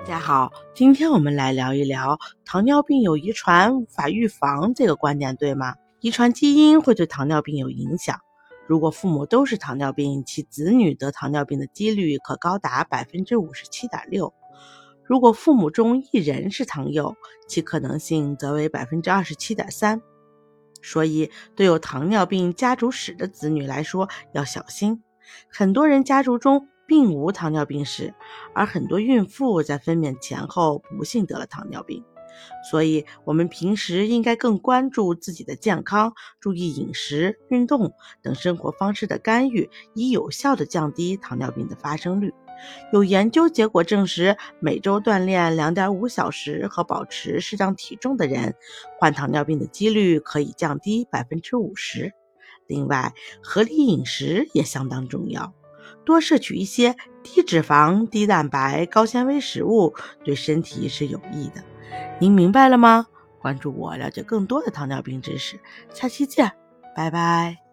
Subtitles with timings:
[0.00, 5.74] 大家好，今天我们来聊一聊糖尿病有遗传无法预防这个观点对吗？
[6.00, 8.18] 遗传基因会对糖尿病有影响。
[8.66, 14.32] 如果父母都是糖尿病，其子女得糖尿病的几率可高达百分之五十七点六。
[15.04, 17.14] 如果父母中一人是糖友，
[17.46, 20.00] 其可能性则为百分之二十七点三。
[20.80, 25.02] 所以，对有糖尿病家族史的子女来说要小心。
[25.52, 26.68] 很多人家族中。
[26.90, 28.12] 并无糖尿病史，
[28.52, 32.04] 而很多孕妇在分娩前后不幸得了糖尿病，
[32.68, 37.92] 所以我们平时应该更关注自己的健康，注意饮食、运动
[38.22, 42.34] 等生活方式的干预，以有效的降低糖尿病的发生率。
[42.92, 48.56] 有研究结果证实，每周锻炼两点五小时和保持适当体重的人，
[48.98, 52.12] 患糖尿病的几率可以降低百分之五十。
[52.66, 53.14] 另外，
[53.44, 55.54] 合理饮食也相当重要。
[56.04, 61.62] 多摄取一些低脂肪、低蛋白、高纤维食物，对身体是有益的。
[62.20, 63.06] 您明白了吗？
[63.40, 65.58] 关注我，了解更多的糖尿病知识。
[65.92, 66.52] 下期见，
[66.94, 67.69] 拜拜。